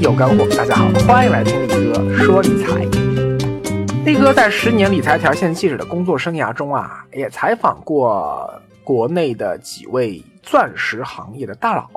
[0.00, 0.46] 有干货。
[0.56, 2.84] 大家好，欢迎来听力哥说理财。
[4.04, 8.50] 力哥在十年理财条线记者的工作生涯中啊，也采访过
[8.82, 11.88] 国内的几位钻石行业的大佬。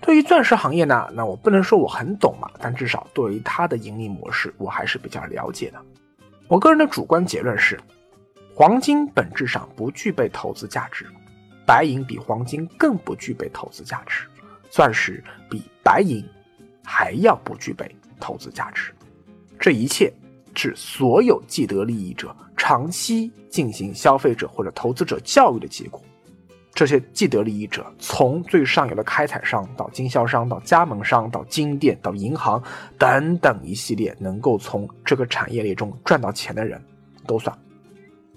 [0.00, 5.78] 对于钻石行业呢，那我不能说我很懂嘛，但至少对于它的盈利模式，我还是比较了解的。
[6.48, 7.78] 我个人的主观结论是，
[8.54, 11.06] 黄金本质上不具备投资价值，
[11.64, 14.24] 白银比黄金更不具备投资价值。
[14.70, 16.24] 钻石比白银
[16.84, 18.92] 还要不具备投资价值，
[19.58, 20.12] 这一切
[20.54, 26.02] 是所有既得利益者长期进行消费者或者投资者教育的结果。
[26.74, 32.62] 这些既得利益者，从最上游的开采商到经销商，到加盟商，到金店，到银行
[32.98, 36.82] 等等一系列能够从这个产业链中赚到钱的人，
[37.26, 37.56] 都算。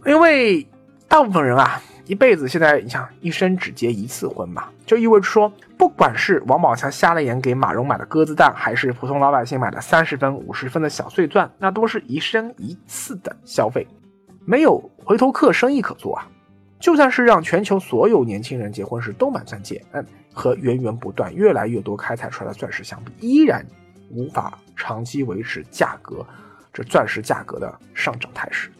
[0.06, 0.68] 因为
[1.08, 1.82] 大部分人啊。
[2.08, 13.86] 一辈子，现在你想一生只结一次婚嘛，就意味着说，不管是王宝强瞎了眼给马蓉买的鸽子蛋，还是普通老百姓买的三十分、五十分的小碎钻，那都是一生一次的消费，
[14.46, 16.28] 没有回头客生意可做啊。
[16.80, 23.66] 就算是让全球所有年轻人结婚时都买钻戒，嗯，和源源不断、越来越多开采出来的钻石相比，依然
[24.09, 26.26] 无法长期维持价格
[26.72, 28.72] 这钻石价格的上涨态势。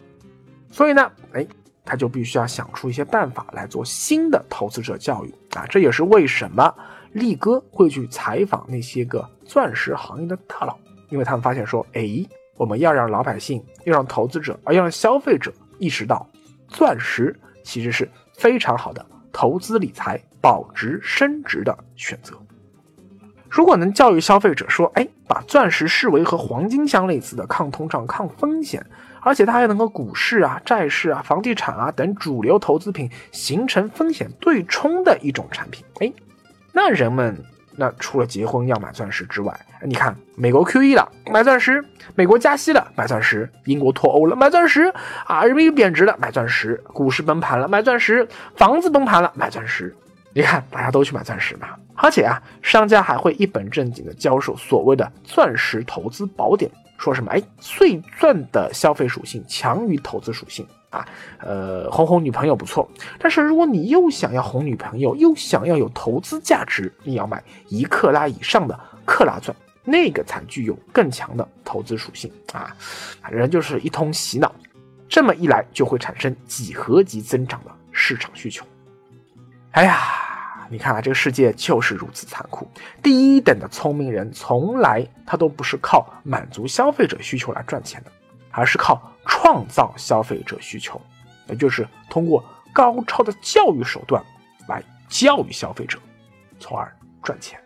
[0.70, 1.46] 所以呢，哎。
[1.86, 5.64] 他就必须要想出一些办法来做新的投资者教育啊！
[5.70, 6.74] 这也是为什么
[7.12, 10.76] 力哥会去采访那些个钻石行业的大佬，
[11.08, 12.26] 因为他们发现说，哎，
[12.56, 16.28] 我们要让老百姓、要让投资者，而要让消费者意识到，
[16.68, 22.36] 钻石其实是非常好的投资理财、保值升值的选择。
[23.48, 28.84] 如果能教育消费者说，哎，把钻石视为和黄金相类似的抗通胀、抗风险。
[29.22, 35.84] 而且它还能和股市啊、债市啊、房地产啊等主流投资品形成风险对冲的一种产品。
[35.98, 36.12] 哎，
[36.72, 37.36] 那人们
[37.74, 39.52] 那除了结婚要买钻石之外，
[39.82, 41.84] 你看美国 QE 了买钻石，
[42.14, 44.92] 美国加息了买钻石，英国脱欧了买钻石
[45.26, 49.92] 啊，人民币贬值了买钻石，股市崩盘了买钻石，房子崩盘了买钻石。
[50.36, 51.68] 你看大家都去买钻石嘛。
[51.94, 56.70] 而且啊，商家还会一本正经的教授所谓的钻石投资宝典。
[56.98, 57.30] 说什么？
[57.30, 61.06] 哎，碎钻的消费属性强于投资属性啊！
[61.38, 62.86] 呃，哄哄女朋友不错，
[63.18, 69.54] 但是如果你又想要哄女朋友，又想要有投资价值，你要买一克拉以上的克拉钻，
[69.84, 72.74] 那个才具有更强的投资属性啊！
[73.30, 74.54] 人就是一通洗脑，
[75.06, 78.64] 这么一来就会产生几何级增长的市场需求。
[79.76, 79.98] 哎呀！
[80.70, 82.66] 你看啊，这个世界就是如此残酷。
[83.02, 88.10] 第一等的聪明人，从来他都不是靠满足消费者需求来赚钱的，
[88.50, 90.98] 而是靠创造消费者需求，
[91.50, 92.42] 也就是通过
[92.72, 94.24] 高超的教育手段
[94.66, 95.98] 来教育消费者，
[96.58, 96.90] 从而
[97.22, 97.60] 赚钱。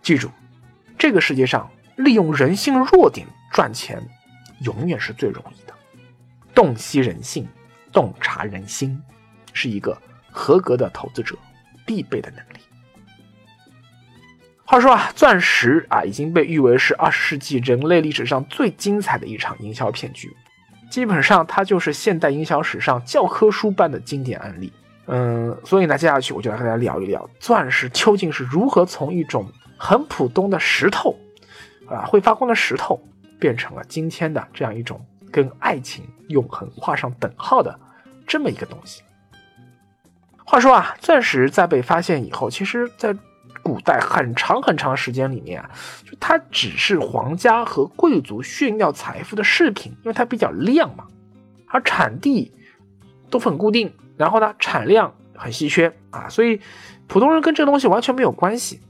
[0.00, 0.30] 记住，
[0.96, 4.02] 这个世界上利用人性弱点赚钱，
[4.60, 5.74] 永远是最容易的。
[6.54, 7.46] 洞悉人性，
[7.92, 8.98] 洞察人心，
[9.52, 9.94] 是一个
[10.34, 11.34] 合格的投资者。
[11.86, 12.62] 必备的能力。
[14.64, 20.34] 话说啊，钻石啊已经被誉为是二十世纪人类历史上最精彩的一场营销骗局，
[20.90, 24.72] 基本上它就是现代营销史上教科书般的经典案例。
[25.08, 29.46] 嗯，所以呢，接下去我就来和大家聊一聊钻石究竟是如何从一种
[29.76, 31.14] 很普通的石头
[31.86, 32.98] 啊，会发光的石头，
[33.38, 37.78] 变成了今天的这样一种跟爱情永恒画上等号的
[38.26, 39.02] 这么一个东西。
[40.44, 43.16] 话说啊，钻石在被发现以后，其实，在
[43.62, 45.70] 古代很长很长时间里面啊，
[46.04, 51.06] 就它只是皇家和贵族炫耀财富的饰品，因为它比较亮嘛，
[51.68, 52.52] 而产地
[53.30, 56.60] 都很固定，然后呢，产量很稀缺啊，所以
[57.06, 58.80] 普通人跟这东西完全没有关系。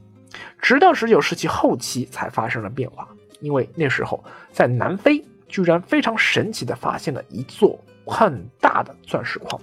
[0.61, 3.07] 直到十九世纪后期才发生了变化，
[3.39, 9.59] 因为那时候在南非居然非常神奇的发现了一座很大的钻石矿。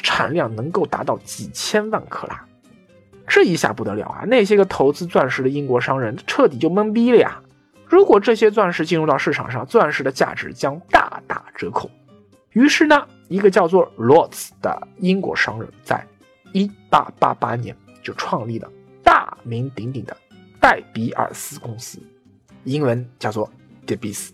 [0.00, 2.44] 产量能够达到几千万克拉，
[3.26, 4.24] 这一下不得了啊！
[4.26, 7.42] 那些个投资钻石的英国商人彻底就懵逼了呀！
[7.86, 11.90] 如果这些钻石进入到市场上，钻石的价值将大打折扣。
[12.52, 16.06] 于是呢，一个叫做罗兹的英国商人，在
[16.90, 18.70] 1888年就创立了
[19.02, 20.16] 大名鼎鼎的
[20.60, 21.98] 戴比尔斯公司，
[22.64, 23.50] 英文叫做
[23.86, 24.30] De Beers。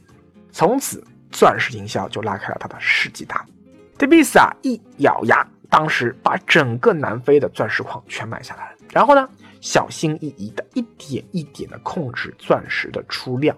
[0.51, 3.58] 从此，钻石营销就拉开了它的世纪大幕。
[3.99, 8.77] 德比斯啊，一咬牙，当时把整个南非的钻石矿全买下来了。
[8.93, 9.29] 然后呢，
[9.61, 13.57] 小心翼翼的一点一点的控制钻石的出量，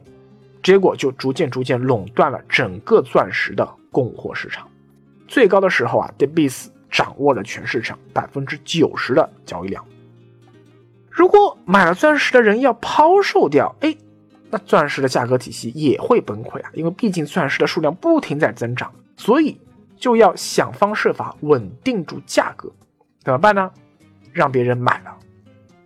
[0.62, 4.66] 结果就逐渐逐渐垄断了整个钻石的供货市场。
[5.28, 9.84] 最高的时候啊，d e v i s 掌握了全市场百分之九十的交易量。
[11.10, 13.94] 如果买了钻石的人要抛售掉，哎，
[14.48, 19.60] 那钻石的价格体系也会崩溃啊，因为毕竟钻石的数量不停在增长，所以
[20.00, 22.72] 就要想方设法稳定住价格。
[23.22, 23.70] 怎么办呢？
[24.32, 25.16] 让别人买了，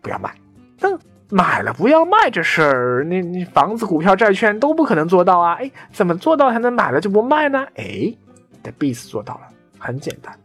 [0.01, 0.35] 不要卖。
[0.79, 0.99] 但
[1.31, 5.55] 买了不要卖这事儿，你你房子、股票、债券都不可能做到啊！
[5.55, 7.67] 哎，怎么做到才能买了就不卖呢？
[7.75, 8.15] 哎
[8.63, 10.39] ，The Beast 做到了，很简单，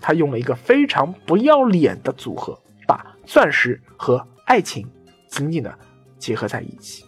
[0.00, 2.56] 他用了一个非常不要脸的组合，
[2.86, 4.86] 把钻石和爱情
[5.26, 5.76] 紧紧的
[6.18, 7.04] 结合在一起。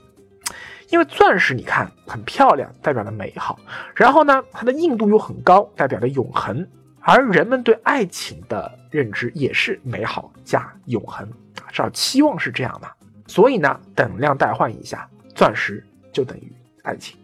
[0.90, 3.58] 因为钻石你看很漂亮，代表了美好，
[3.94, 6.66] 然后呢，它的硬度又很高，代表了永恒，
[7.00, 12.88] 而人们对爱情的认知也是美好加永恒，至少期望是这样的。
[13.26, 16.52] 所以呢，等量代换一下，钻石就等于
[16.82, 17.16] 爱情。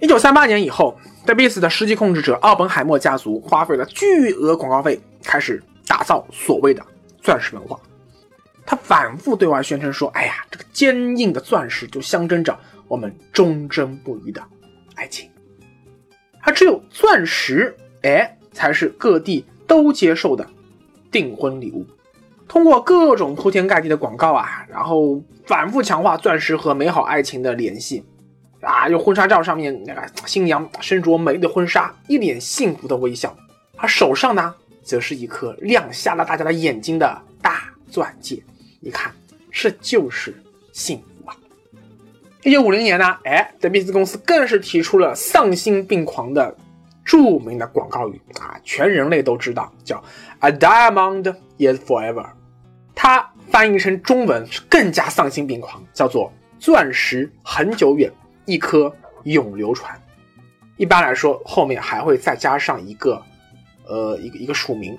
[0.00, 6.84] 一九三八年以后，The Beast 的实际控制者奥本海默家族花费了巨额广告费，开始打造所谓的
[7.20, 7.78] 钻石文化。
[8.66, 12.58] 他反复对外宣称说：“哎呀，这个坚硬的钻石就象征着
[12.88, 14.42] 我们忠贞不渝的
[14.94, 15.30] 爱情。
[16.40, 20.46] 而只有钻石，哎，才是各地都接受的
[21.10, 21.86] 订婚礼物。”
[22.46, 28.04] 通过各种铺天盖地的广告啊，然后反复强化钻石和美好爱情的联系，
[28.60, 33.34] 啊，用婚纱照上面那个新娘身着美丽的婚纱，一脸幸福的微笑，
[33.78, 38.42] 而手上呢，则是一颗亮瞎了大家的眼睛的大钻戒。
[38.78, 39.10] 你看，
[39.50, 40.34] 这就是
[40.70, 41.04] 幸福！
[42.44, 46.54] 一九五零年呢，哎，德比斯公司更是提出了丧心病狂的
[47.02, 50.02] 著名的广告语啊，全人类都知道，叫
[50.40, 52.26] “A diamond is forever”。
[52.94, 56.30] 它翻译成中文是更加丧心病狂，叫做
[56.60, 58.12] “钻石很久远，
[58.44, 59.98] 一颗永流传”。
[60.76, 63.22] 一般来说，后面还会再加上一个，
[63.86, 64.94] 呃，一个一个署名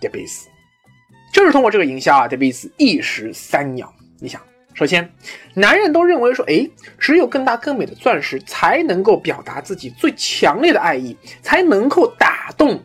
[0.00, 0.48] d e b i s
[1.32, 3.92] 就是通过这个营销啊 d e b i s 一石三鸟。
[4.20, 4.40] 你想，
[4.74, 5.12] 首先，
[5.54, 12.82] 男人都认为说，哎，只有更大更美的钻石才能够表达自己最强烈的爱意，才能够打动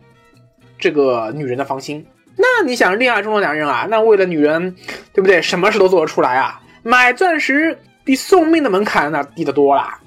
[0.78, 2.06] 这个女人的芳心。
[2.36, 4.76] 那你想，恋爱中的男人啊，那为了女人，
[5.12, 5.42] 对不对？
[5.42, 6.60] 什么事都做得出来啊！
[6.82, 9.98] 买钻石比送命的门槛那低得多啦。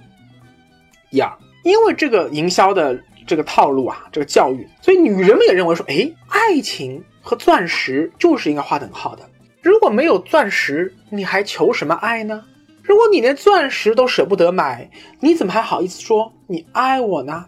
[1.10, 1.30] 第二，
[1.64, 2.98] 因为这个营销的
[3.28, 9.28] 这个套路啊，这个教育，所以女人们也认为说，哎，爱情和钻石就是应该划等号的。
[9.62, 12.44] 如果没有钻石，你还求什么爱呢？
[12.82, 17.46] 如果你连钻石都舍不得买，你怎么还好意思说你爱我呢？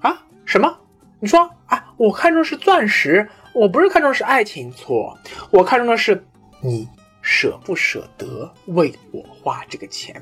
[0.00, 0.22] 啊？
[0.44, 0.78] 什么？
[1.20, 1.92] 你说啊？
[1.96, 3.28] 我看中是钻石。
[3.52, 5.16] 我不是看中是爱情，错，
[5.52, 6.24] 我看中的是
[6.60, 6.88] 你
[7.22, 10.20] 舍不舍得为我花这个钱。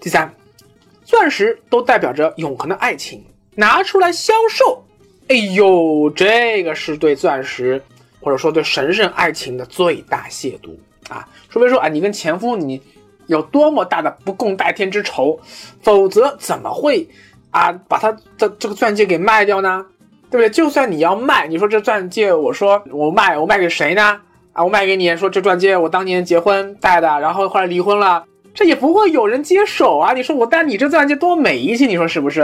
[0.00, 0.34] 第三，
[1.04, 3.24] 钻石都代表着永恒的爱情，
[3.54, 4.84] 拿出来销售，
[5.28, 7.80] 哎呦，这个是对钻石
[8.26, 10.70] 或者说对神圣爱情的最大亵渎
[11.08, 11.24] 啊！
[11.48, 12.82] 除非说啊，你跟前夫你
[13.28, 15.38] 有多么大的不共戴天之仇，
[15.80, 17.08] 否则怎么会
[17.52, 19.86] 啊把他的这个钻戒给卖掉呢？
[20.28, 20.50] 对不对？
[20.50, 24.20] 就算你要卖，你说这钻戒，我说我卖，我卖给谁呢？
[24.52, 30.12] 啊，我卖给你，说这钻戒我当年结婚戴的，然后后来离婚了，这也不会有人接手啊。
[30.14, 32.40] 你说我戴你这钻戒多美气，你说是不是？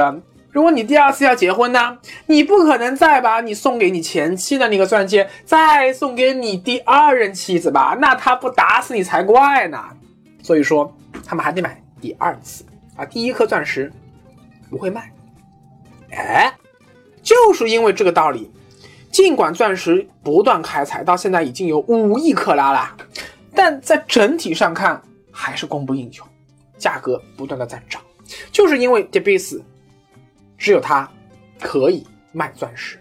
[0.53, 7.97] 如果你第二次要结婚呢，你不可能再把你送给你前妻的那个钻戒再送给你第二任妻子吧？
[7.99, 9.83] 那他不打死你才怪呢。
[10.43, 10.95] 所以说
[11.25, 12.65] 他们还得买第二次
[12.97, 13.91] 啊，第一颗钻石
[14.71, 15.11] 不会卖，
[16.11, 16.53] 哎。
[17.23, 18.51] 就是因为这个道理，
[19.13, 22.97] 尽管钻石不断开采，到现在已经有五亿克拉了，
[23.55, 26.25] 但在整体上看还是供不应求，
[26.77, 28.03] 价格不断的在涨。
[28.51, 29.63] 就是因为 Debis
[30.63, 31.11] 只有它
[31.61, 32.97] 可以卖钻石。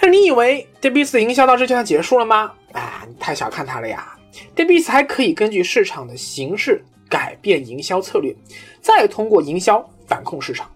[0.00, 2.50] 那你以为 Debis 营销到这就算结束了吗？
[2.72, 4.16] 啊，你太小看它了呀
[4.56, 8.34] ！Debis 还可以根据市场的形势改变营销策略，
[8.80, 10.66] 再通过营销反控市场。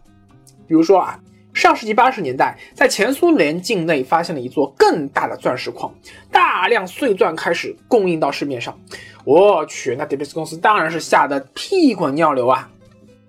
[0.66, 1.18] 比如说啊。
[1.54, 5.92] 上世纪八十年代，在前苏联境内发现了一座更大的钻石矿，
[6.30, 8.78] 大量碎钻开始供应到市面上。
[9.24, 12.70] 我去，那 d e b i s 公司当然是吓得屁滚尿流啊！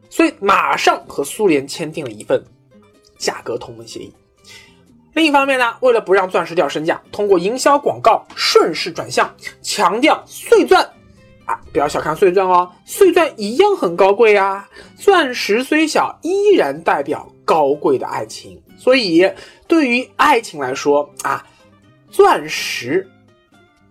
[0.10, 2.44] 所以马上和苏联签订了一份
[3.18, 4.14] 价格同盟协议。
[5.14, 10.88] 另一方面呢，为了不让钻石掉身价，通过营销广告顺势转向，强调碎钻。
[11.46, 14.70] 啊，不要小看碎钻哦，碎钻一样很高贵啊。
[14.96, 18.62] 钻石虽小，依然代表高贵的爱情。
[18.78, 19.28] 所以，
[19.68, 21.44] 对于爱情来说啊，
[22.12, 23.06] 钻石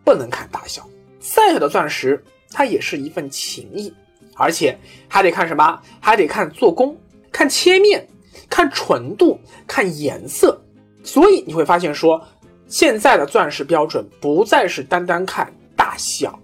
[0.05, 2.23] 不能看大小，再小的钻石
[2.53, 3.93] 它也是一份情谊，
[4.39, 4.79] 而且
[5.09, 5.79] 还得看什么？
[6.01, 6.97] 还得看做工，
[7.31, 8.07] 看切面，
[8.49, 10.59] 看纯度，看颜色。
[11.03, 12.23] 所以你会发现说，
[12.67, 16.39] 现在的钻石标准不再是单单看大小，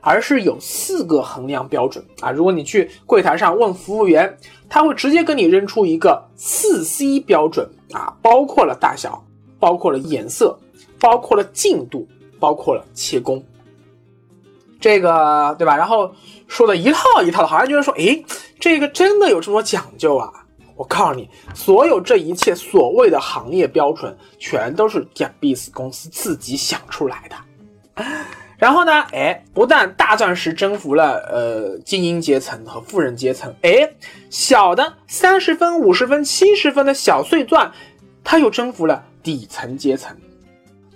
[0.00, 2.30] 而是有四个衡量标准啊。
[2.30, 4.36] 如果你去柜台上问服务员，
[4.68, 9.22] 他会直接跟你扔出一个四 C 标准啊，包括了大小，
[9.58, 10.58] 包括了颜色，
[10.98, 12.06] 包括了净度，
[12.40, 13.42] 包括了切工。
[14.80, 15.76] 这个对吧？
[15.76, 16.12] 然后
[16.48, 18.24] 说的一套一套的，好像就是说，诶，
[18.58, 20.32] 这个真的有这么讲究啊！
[20.74, 28.04] 我告诉你，所有这一切所谓的行业标准，全都是 g a b i s 公司自己想出来的。
[28.58, 33.88] 然后呢，哎，不但大钻石征服了呃精英阶层和富人阶层，哎，
[34.30, 37.70] 小的三十分、五十分、七十分的小碎钻，
[38.24, 40.16] 它又征服了底层阶层，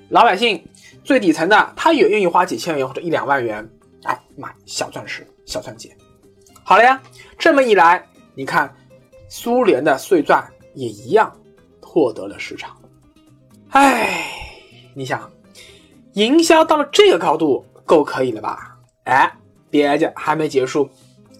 [0.08, 0.64] 老百姓
[1.04, 3.68] 最底层的，他也愿意花几千元或者一两万元，
[4.04, 5.96] 哎，买小钻石、小钻戒。
[6.62, 7.02] 好了呀，
[7.38, 8.74] 这么一来，你看。
[9.34, 11.34] 苏联的碎钻也一样
[11.80, 12.76] 获得了市场。
[13.70, 14.26] 哎，
[14.94, 15.32] 你想，
[16.12, 18.76] 营销到了这个高度，够可以了吧？
[19.04, 19.32] 哎，
[19.70, 20.86] 别介，还没结束。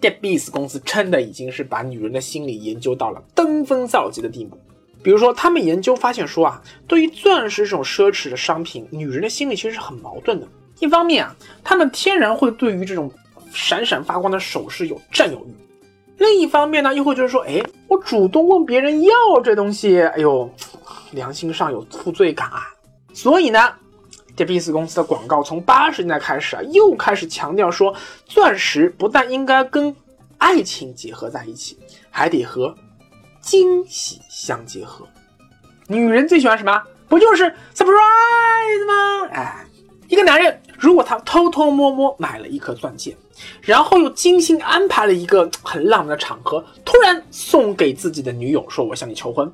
[0.01, 4.57] d e b i s 公司真的已经是把女人的心理研究到了登峰造极的地步。
[5.03, 10.49] 比如说，他们研究发现说啊，对于钻石这种奢侈的商品，女人的心理其实是很矛盾的。
[10.81, 13.13] 一方面啊，她们天然会对于这种
[13.53, 15.55] 闪闪发光的首饰有占有欲。
[16.19, 20.51] 另一方面呢，又会觉得说，哎，我主动问别人要这东西，哎呦，
[21.13, 22.63] 良心上有负罪感啊。
[23.13, 23.73] 所以呢
[24.37, 27.95] d e b i s 公司的广告从八十年代开始啊，又开始强调说，
[28.27, 29.95] 钻石不但应该跟
[30.39, 31.79] 爱情结合在一起，
[32.11, 32.75] 还得和
[33.41, 35.07] 惊喜相结合。
[35.89, 36.83] 女人最喜欢什么？
[37.09, 37.45] 不就是
[37.75, 39.29] surprise 吗？
[39.33, 39.67] 哎。
[40.09, 43.17] 一个男人，如果他偷偷摸摸买了一颗钻戒，
[43.61, 49.53] 然后又精心安排了一个很浪漫的场合，突然送给自己的女友，说我向你求婚，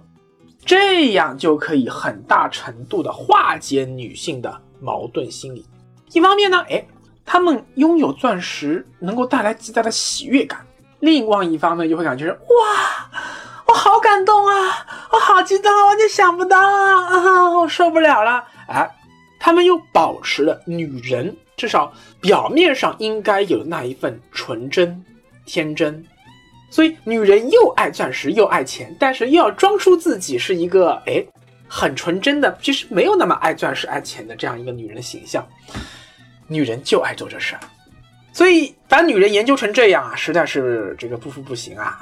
[0.65, 5.67] 这样就可以很大程度的化解女性的矛盾心理。
[6.13, 6.87] 一方面呢，哎，
[7.25, 10.61] 他们拥有钻石能够带来极大的喜悦感；
[11.01, 13.11] 另外一方面，就会感觉是哇，
[13.67, 18.95] 我好感动啊，我好激动，我就想不到啊，啊，我受不了了，哎。
[19.41, 25.05] 他们又保持了女人至少表面上应该有那一份纯真、
[25.45, 26.03] 天真，
[26.71, 31.23] 所以女人又爱钻石又爱钱，但是又要装出自己是一个哎
[31.69, 35.47] 很纯真的，其实没有那么爱钻石爱钱的这样一个女人的形象。
[36.47, 37.61] 女人就爱做这事儿，
[38.33, 41.99] 所以把女人研究成这样啊，实在是这个不服不行啊。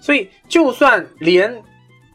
[0.00, 1.62] 所以就算连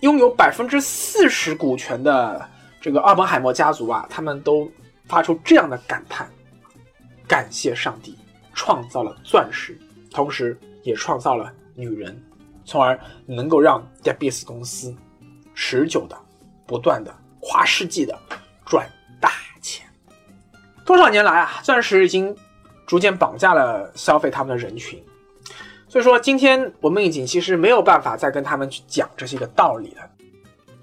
[0.02, 2.50] 拥有百分之四十股权的。
[2.82, 4.72] 这个奥本海默家族啊，他们都
[5.06, 6.26] 发出这样的感叹：
[7.30, 8.18] 感谢上帝
[8.56, 9.78] 创造了钻石，
[10.10, 12.20] 同时也创造了女人，
[12.66, 14.94] 从而能够让 d e b i s 公司
[15.54, 16.18] 持久的、
[16.66, 18.18] 不断的、跨世纪的
[18.66, 18.90] 赚
[19.22, 19.32] 大
[19.62, 19.88] 钱。
[20.84, 22.36] 多少年来啊，钻石已经
[22.88, 25.00] 逐渐绑架了消费他们的人群。
[25.88, 30.10] 所以说，今天我们已经其实没有办法再跟他们去讲这些个道理了。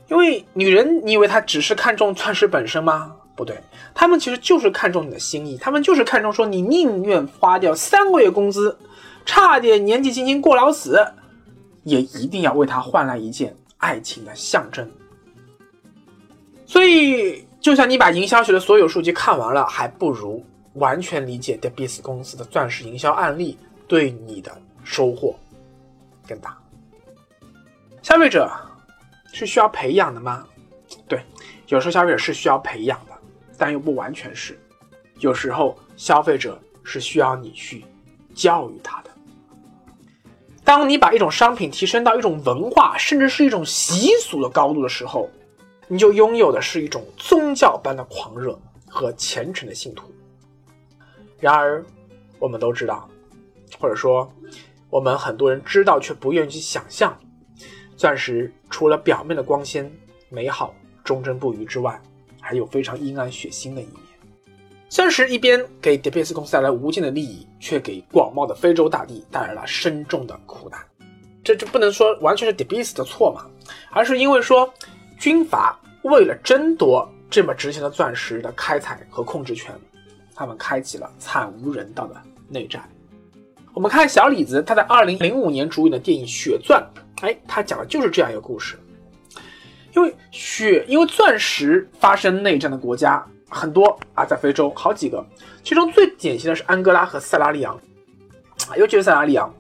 [0.09, 3.17] 因为女人，你以为她只是看重钻石本身吗？
[3.37, 3.61] 不对，
[3.95, 8.77] 他们其实就是看重你的心意，他们就是看重说你宁愿花掉三个月工资，
[9.27, 11.07] 差点年纪轻轻过劳死，
[11.85, 14.91] 也一定要为他换来一件爱情的象征。
[16.65, 24.51] 所以，就算你把营销学的所有数据看完了，还不如完全理解 d e b i s 公司的钻石营销案例，对你的
[24.83, 25.37] 收获
[26.27, 26.57] 更大。
[28.03, 28.51] 消费者。
[29.33, 30.47] 是需要培养的吗？
[31.07, 31.21] 对，
[31.69, 32.99] 有时候消费者是需要培养，
[33.59, 34.59] 但又不完全是。
[35.21, 37.85] 有时候消费者是需要你去
[38.35, 39.11] 教育他的。
[40.63, 45.31] 当你把一种商品提升到一种文化，甚至是一种习俗的高度的时候，
[45.87, 48.59] 你就拥有的是一种宗教般的狂热
[48.89, 50.13] 和虔诚的信徒。
[51.39, 51.85] 然而，
[52.39, 53.09] 我们都知道，
[53.79, 54.31] 或者说，
[54.91, 57.17] 我们很多人知道却不愿意去想象。
[57.97, 59.91] 钻石除了表面的光鲜、
[60.29, 61.99] 美好、忠贞不渝之外，
[62.47, 63.97] 还有非常阴暗血腥的一面。
[64.89, 70.81] 钻石一边给 d e b s 公司带来无尽的利益，却给广袤的非洲大地带来了深重的苦难。
[71.43, 73.45] 这就不能说完全是 d e b s 的错嘛，
[73.91, 74.73] 而是因为说
[75.19, 79.75] 军阀为了争夺这么值钱的钻石的开采和控制权，
[80.35, 82.15] 他们开启了惨无人道的
[82.49, 82.89] 内战。
[83.75, 86.81] 我们看小李子他在二零零五年主演的电影《血钻》。
[87.27, 88.79] 哎，他讲的就是这样一个故事。
[89.97, 95.25] 因为血，因为钻石发生内战的国家很多啊，在非洲好几个，
[95.65, 97.81] 其中最典型的是安哥拉和塞拉利昂，
[98.77, 99.53] 尤其是塞拉利昂。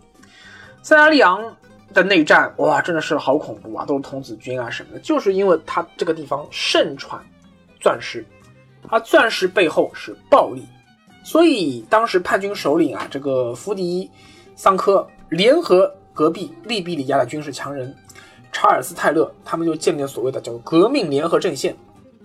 [0.82, 1.56] 塞拉利昂
[1.94, 7.18] 的内战，哇，真的是好恐怖啊，都是童子军啊什么的，就是因为它这个地方盛产
[7.80, 8.22] 钻石，
[8.88, 10.66] 而钻石背后是暴力，
[11.24, 14.10] 所以当时叛军首领啊，这个福迪
[14.54, 17.92] 桑科联合隔壁利比里亚的军事强人
[18.52, 21.76] 查尔斯泰勒，他们就建立了所谓的叫革命联合阵线，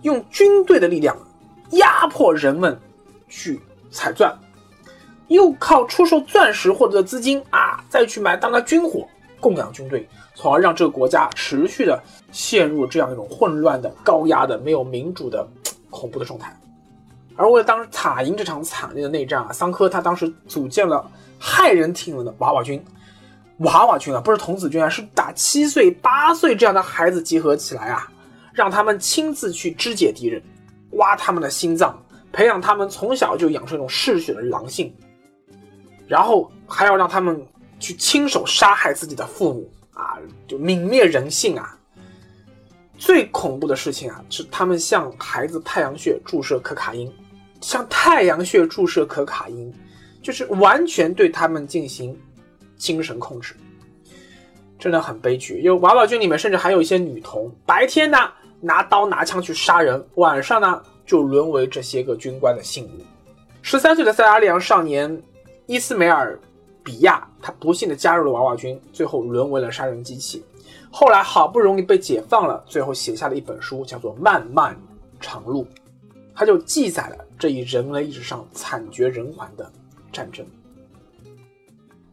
[0.02, 1.16] 用军队的力量
[1.72, 2.80] 压迫人们
[3.28, 3.60] 去
[3.92, 4.34] 采钻，
[5.28, 9.06] 又靠出售钻石获得的资金啊，再去买当的军火
[9.40, 12.02] 供养军队，从而让这个国家持续的
[12.32, 15.46] 陷入这样一种混乱的、高压的、没有民主的
[15.90, 16.56] 恐怖的状态。
[17.36, 21.10] 而为了当时打赢这场惨烈的内战啊，桑科他当时组建了
[21.40, 22.84] 骇人听闻的娃娃军。
[23.62, 28.08] 娃娃军啊，不是童子军啊，是打七岁、八岁这样的孩子集合起来啊，
[28.54, 30.42] 让他们亲自去肢解敌人，
[30.92, 31.98] 挖他们的心脏，
[32.32, 34.94] 培养他们从小就养成一种嗜血的狼性，
[36.08, 37.46] 然后还要让他们
[37.80, 41.78] 去亲手杀害自己的父母啊，就泯灭人性啊。
[42.98, 47.12] 最恐怖的事情啊，是他们向孩子太阳穴注射可卡因。
[47.62, 49.72] 向太阳穴注射可卡因，
[50.24, 52.16] 就是完全对他们进行
[52.82, 53.54] 精神控制，
[54.80, 55.60] 真的很悲剧。
[55.60, 58.18] 因为娃娃军里面甚至还有一些女童，白天呢
[58.60, 62.90] 拿刀拿枪去杀人，晚上呢就沦为这些个军官的信物。
[63.62, 65.22] 十三岁的塞拉利昂少年
[65.68, 66.38] 伊斯梅尔
[66.84, 70.44] 比亚，他不幸的加入了娃娃军，最后沦为了杀人机器。
[70.90, 74.76] 后来好不容易被解放了，最后写下了一本书，叫做《漫漫
[75.20, 75.64] 长路》。
[76.34, 79.72] 他就记载了这一人类历史上惨绝人寰的
[80.12, 80.44] 战争。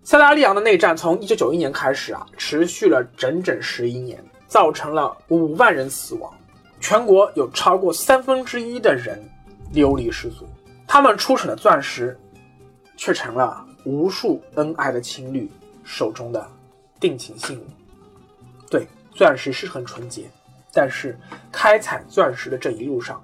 [0.08, 6.32] 塞拉利昂的内战从1991年开始啊，持续了整整十一年，造成了五万人死亡，
[6.80, 9.22] 全国有超过三分之一的人
[9.70, 10.48] 流离失所。
[10.86, 12.18] 他们出产的钻石，
[12.96, 15.46] 却成了无数恩爱的情侣
[15.84, 16.50] 手中的
[16.98, 17.66] 定情信物。
[18.70, 20.22] 对，钻石是很纯洁，
[20.72, 21.18] 但是
[21.52, 23.22] 开采钻石的这一路上。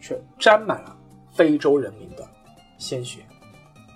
[0.00, 0.96] 却沾满了
[1.32, 2.28] 非洲人民的
[2.78, 3.20] 鲜血。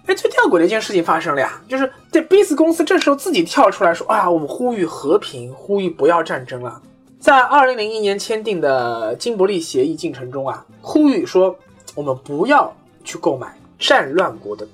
[0.07, 6.81] 哎，最吊诡的一件事情发生了呀，就是这 b i s 公司这时候自己跳出来说：“啊，我们呼吁和平，呼吁不要战争了。”
[7.21, 11.55] 在二零零一年签订的金伯利协议进程中啊，呼吁说
[11.95, 14.67] 我们不要去购买战乱国的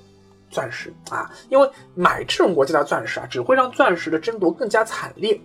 [0.48, 5.38] 钻石啊，因为买这种国家的钻石啊，只会让钻石的争夺更加惨烈。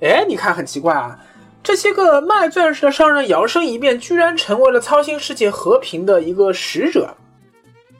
[0.00, 1.18] 哎，你看很奇怪啊。
[1.62, 7.14] 这些个卖钻石的商人摇身一变，居然成为了操心世界和平的一个使者。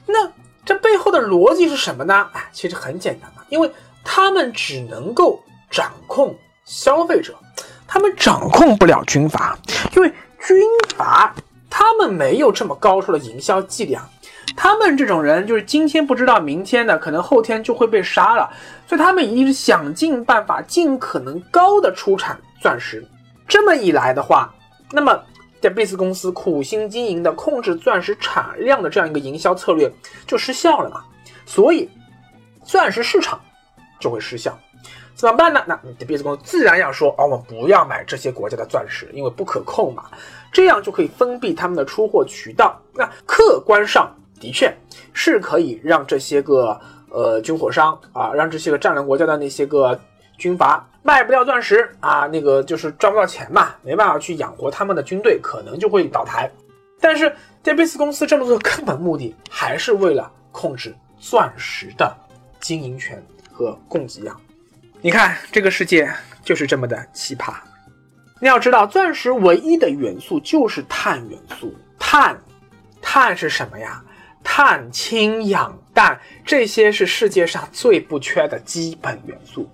[0.05, 0.31] 那
[0.65, 2.27] 这背后的逻辑是什么呢？
[2.33, 3.71] 哎，其实很简单嘛，因为
[4.03, 7.35] 他们只能够掌控消费者，
[7.87, 9.57] 他们掌控不了军阀，
[9.95, 10.57] 因为军
[10.97, 11.33] 阀
[11.69, 14.01] 他们没有这么高超的营销伎俩，
[14.55, 18.49] 他们这种人就是今天不知道明天的，可能后天就会被杀了，
[18.87, 23.05] 所以他们一定是想尽办法，尽可能高的出产钻石。
[23.47, 24.51] 这么一来的话，
[24.91, 25.21] 那么
[25.65, 29.91] 在贝斯公司苦心经营的控制钻石产量的这样一个营销策略
[30.27, 31.03] 就失效了嘛？
[31.43, 31.89] 所以
[32.63, 33.41] 钻石市场
[33.99, 34.55] 就会失效，
[35.15, 35.65] 怎么办呢？
[35.67, 35.75] 那
[36.05, 40.03] 贝斯公司自然要说：“哦，我们不要买这些国家的钻石，因为不可控嘛。”
[40.53, 42.79] 这样就可以封闭他们的出货渠道。
[42.93, 44.71] 那客观上的确
[45.13, 49.99] 是可以让这些个呃军火商啊，让这些个战乱国家的那些个
[50.37, 50.87] 军阀。
[51.03, 56.49] 卖不掉钻石啊，那个就是赚不到钱嘛，没办法去养活他们的军队，可能就会倒台。
[56.99, 62.11] 但是戴贝斯公司这么做的根本目的，还是为了控制钻石的
[62.59, 64.35] 经营权和供给量。
[64.99, 66.11] 你看，这个世界
[66.43, 67.53] 就是这么的奇葩。
[68.39, 71.71] 你要知道，钻石唯一的元素就是碳元素。
[71.99, 72.35] 碳，
[72.99, 74.03] 碳是什么呀？
[74.45, 79.69] 碳、氢、氧、氮，这些是世界上最不缺的基本元素。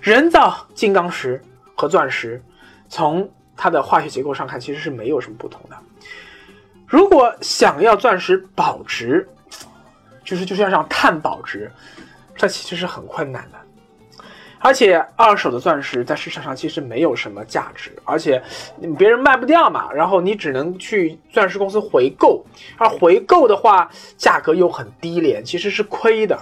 [0.00, 1.42] 人造金刚石
[1.74, 2.40] 和钻石，
[2.88, 5.76] 从它的化学结构上看，其实是没有什么不同的。
[6.86, 9.28] 如果想要钻石保值，
[10.22, 11.72] 就是就是要让碳保值，
[12.36, 13.58] 这其实是很困难的。
[14.62, 18.42] 而且二手的钻石在市场上其实没有什么价值，而且
[18.98, 22.44] 别人卖不掉嘛，然后你只能去钻石公司回购，
[22.76, 26.38] 而回购的话价格又很低廉，其实是亏的。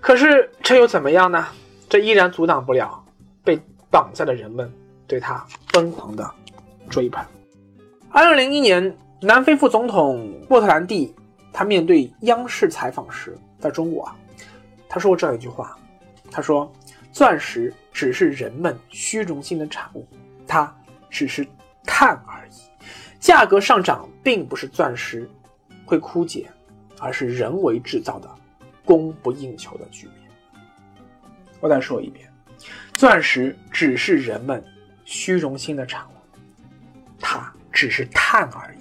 [0.00, 1.46] 可是这又怎么样呢？
[1.88, 3.04] 这依然阻挡不了
[3.42, 3.58] 被
[3.90, 4.72] 绑架的人们
[5.08, 6.30] 对他疯狂的
[6.88, 7.24] 追捧。
[8.10, 11.12] 二零零一年，南非副总统莫特兰蒂
[11.52, 14.16] 他面对央视采访时，在中国啊，
[14.88, 15.76] 他说过这样一句话
[16.30, 16.72] ：“他说，
[17.12, 20.06] 钻石只是人们虚荣心的产物，
[20.46, 20.74] 它
[21.10, 21.46] 只是
[21.84, 22.52] 碳而已。
[23.18, 25.28] 价格上涨并不是钻石
[25.84, 26.50] 会枯竭，
[26.98, 28.30] 而是人为制造的
[28.84, 30.16] 供不应求的局面。”
[31.60, 32.26] 我再说一遍，
[32.94, 34.64] 钻石只是人们
[35.04, 36.38] 虚荣心的产物，
[37.18, 38.78] 它只是碳而已。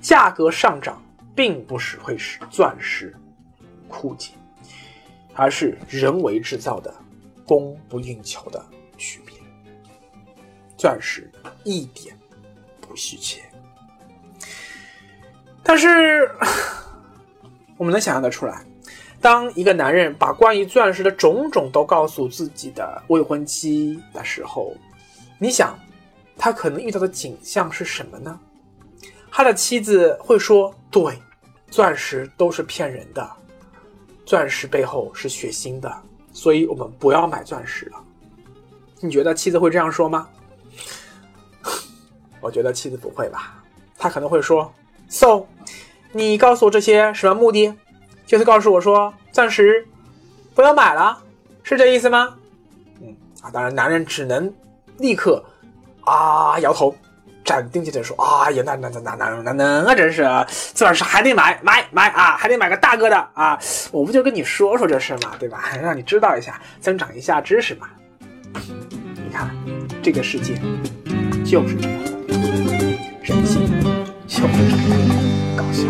[0.00, 1.00] 价格上涨
[1.34, 3.14] 并不是会使钻石
[3.86, 4.32] 枯竭，
[5.34, 6.92] 而是人为制造的
[7.46, 8.64] 供不应求的
[8.98, 9.34] 区别。
[10.76, 11.30] 钻石
[11.64, 12.14] 一点
[12.80, 13.40] 不稀缺，
[15.62, 16.30] 但是
[17.78, 18.62] 我们能想象得出来，
[19.20, 24.76] 当一个男人把关于钻石的种种都告诉自己的未婚妻的时候，
[25.38, 25.78] 你想，
[26.36, 28.38] 他可能遇到的景象是什么呢？
[29.30, 31.18] 他的妻子会说：“对，
[31.70, 33.28] 钻石都是骗人的，
[34.26, 36.02] 钻石背后是血腥的，
[36.36, 37.98] 所以我们不要买钻石了。”
[39.00, 40.28] 你觉得妻子会这样说吗？
[42.40, 43.62] 我觉得妻子不会吧，
[43.96, 44.70] 他可能会说
[45.08, 45.46] ：“So，
[46.12, 47.72] 你告诉我这些什么目的？
[48.26, 49.86] 就是告诉我说钻石
[50.54, 51.22] 不要买了，
[51.62, 52.36] 是这意思吗？”
[53.00, 54.52] 嗯啊，当然，男人只能
[54.98, 55.42] 立刻
[56.04, 56.94] 啊摇头。
[57.46, 60.28] 斩钉截铁说：“啊呀，那那那那那那那啊，真是
[60.74, 63.56] 钻石还得买买买啊，还得买个大哥的啊！
[63.92, 65.62] 我不就跟你说说这事嘛，对吧？
[65.80, 67.86] 让你知道一下，增长一下知识嘛。
[68.52, 69.48] 你看，
[70.02, 70.54] 这个世界
[71.44, 71.96] 就是这样，
[73.22, 73.64] 人性
[74.26, 75.84] 就是这样搞笑。”